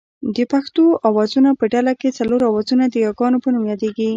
د 0.35 0.37
پښتو 0.51 0.83
آوازونو 1.09 1.49
په 1.59 1.65
ډله 1.73 1.93
کې 1.99 2.15
څلور 2.19 2.41
آوازونه 2.49 2.83
د 2.89 2.95
یاګانو 3.05 3.41
په 3.43 3.49
نوم 3.53 3.63
یادېږي 3.71 4.07